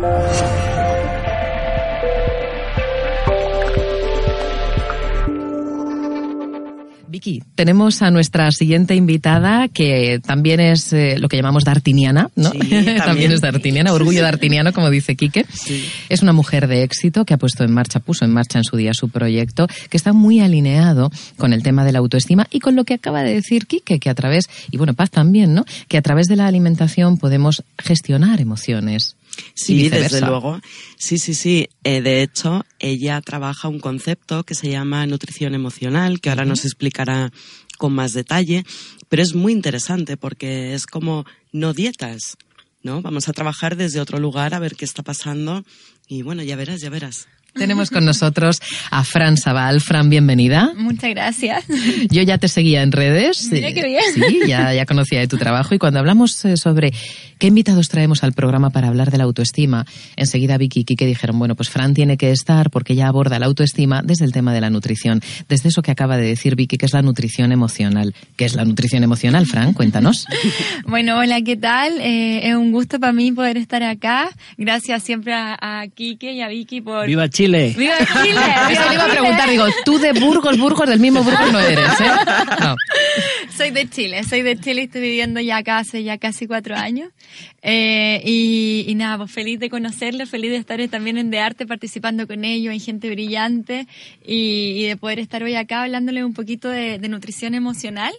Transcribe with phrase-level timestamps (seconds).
[0.00, 0.69] Thank you.
[7.10, 12.50] Vicky, tenemos a nuestra siguiente invitada que también es eh, lo que llamamos dartiniana, ¿no?
[12.52, 12.96] Sí, también.
[13.04, 13.32] también.
[13.32, 15.44] es dartiniana, orgullo dartiniano, como dice Quique.
[15.52, 15.84] Sí.
[16.08, 18.76] Es una mujer de éxito que ha puesto en marcha, puso en marcha en su
[18.76, 22.76] día su proyecto, que está muy alineado con el tema de la autoestima y con
[22.76, 25.64] lo que acaba de decir Quique, que a través, y bueno, Paz también, ¿no?
[25.88, 29.16] Que a través de la alimentación podemos gestionar emociones.
[29.54, 30.60] Sí, desde luego.
[30.96, 31.68] Sí, sí, sí.
[31.82, 36.64] Eh, de hecho, ella trabaja un concepto que se llama nutrición emocional, que ahora nos
[36.64, 37.32] explicará
[37.78, 38.64] con más detalle,
[39.08, 42.36] pero es muy interesante porque es como no dietas,
[42.82, 43.00] ¿no?
[43.00, 45.64] Vamos a trabajar desde otro lugar a ver qué está pasando
[46.06, 47.26] y bueno, ya verás, ya verás.
[47.54, 49.80] Tenemos con nosotros a Fran Sabal.
[49.80, 50.72] Fran, bienvenida.
[50.76, 51.64] Muchas gracias.
[52.10, 53.50] Yo ya te seguía en redes.
[53.50, 54.02] Mira qué bien.
[54.14, 55.74] Sí, ya, ya conocía de tu trabajo.
[55.74, 56.92] Y cuando hablamos eh, sobre
[57.38, 59.84] qué invitados traemos al programa para hablar de la autoestima,
[60.16, 63.46] enseguida Vicky y Kike dijeron, bueno, pues Fran tiene que estar porque ella aborda la
[63.46, 65.20] autoestima desde el tema de la nutrición.
[65.48, 68.14] Desde eso que acaba de decir Vicky, que es la nutrición emocional.
[68.36, 69.72] ¿Qué es la nutrición emocional, Fran?
[69.72, 70.26] Cuéntanos.
[70.86, 72.00] Bueno, hola, ¿qué tal?
[72.00, 74.30] Eh, es un gusto para mí poder estar acá.
[74.56, 77.06] Gracias siempre a, a Quique y a Vicky por...
[77.06, 77.39] ¡Viva Chile!
[77.40, 78.40] ¡Viva Chile!
[78.70, 79.18] Eso ¡Viva le iba a Chile!
[79.20, 82.04] preguntar, digo, tú de Burgos, Burgos, del mismo Burgos no eres, ¿eh?
[82.60, 82.76] No.
[83.56, 86.76] Soy de Chile, soy de Chile y estoy viviendo ya acá hace ya casi cuatro
[86.76, 87.10] años.
[87.62, 91.66] Eh, y, y nada, pues feliz de conocerles, feliz de estar también en De Arte
[91.66, 93.86] participando con ellos, en gente brillante
[94.24, 98.12] y, y de poder estar hoy acá hablándoles un poquito de, de nutrición emocional.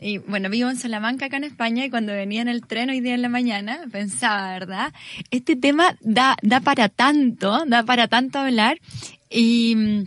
[0.00, 3.00] Y bueno, vivo en Salamanca, acá en España, y cuando venía en el tren hoy
[3.00, 4.92] día en la mañana, pensaba, ¿verdad?
[5.30, 8.78] Este tema da, da para tanto, da para tanto hablar.
[9.30, 10.04] Y,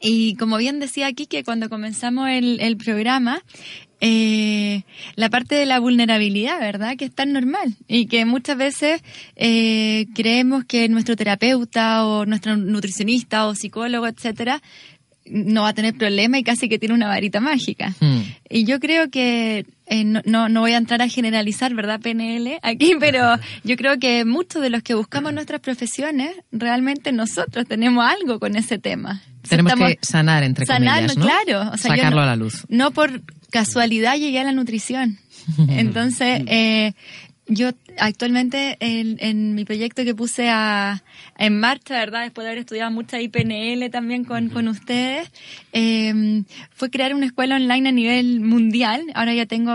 [0.00, 3.42] y como bien decía aquí, que cuando comenzamos el, el programa,
[4.00, 4.82] eh,
[5.14, 6.96] la parte de la vulnerabilidad, ¿verdad?
[6.96, 9.02] Que es tan normal y que muchas veces
[9.36, 14.62] eh, creemos que nuestro terapeuta o nuestro nutricionista o psicólogo, etcétera,
[15.30, 17.94] no va a tener problema y casi que tiene una varita mágica.
[18.00, 18.20] Hmm.
[18.48, 22.58] Y yo creo que, eh, no, no, no voy a entrar a generalizar, ¿verdad, PNL?
[22.62, 28.04] Aquí, pero yo creo que muchos de los que buscamos nuestras profesiones, realmente nosotros tenemos
[28.08, 29.22] algo con ese tema.
[29.48, 31.24] Tenemos Estamos- que sanar, entre comillas, ¿no?
[31.26, 31.70] claro.
[31.72, 32.64] O sea, Sacarlo no- a la luz.
[32.68, 35.18] No por casualidad llegué a la nutrición.
[35.68, 36.92] Entonces, eh,
[37.48, 41.02] yo actualmente en, en mi proyecto que puse a,
[41.38, 42.22] en marcha, ¿verdad?
[42.22, 45.30] Después de haber estudiado mucha IPNL también con, con ustedes,
[45.72, 49.02] eh, fue crear una escuela online a nivel mundial.
[49.14, 49.70] Ahora ya tengo